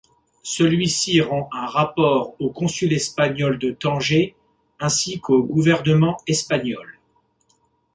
Celui-ci 0.41 1.21
rend 1.21 1.47
un 1.53 1.67
rapport 1.67 2.33
au 2.41 2.49
consul 2.49 2.91
espagnol 2.91 3.59
de 3.59 3.69
Tanger 3.69 4.35
ainsi 4.79 5.19
qu'au 5.19 5.43
gouvernement 5.43 6.17
espagnol. 6.25 6.97